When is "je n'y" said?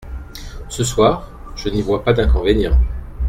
1.55-1.83